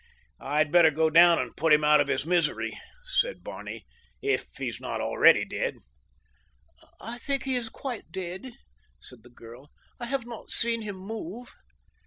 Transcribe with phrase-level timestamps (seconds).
[0.41, 3.85] "I'd better go down and put him out of his misery," said Barney,
[4.19, 5.75] "if he is not already dead."
[6.99, 8.49] "I think he is quite dead,"
[8.99, 9.69] said the girl.
[9.99, 11.51] "I have not seen him move."